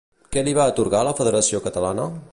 Què 0.35 0.43
li 0.47 0.53
va 0.59 0.65
atorgar 0.71 1.03
la 1.09 1.15
Federació 1.21 1.63
Catalana? 1.67 2.13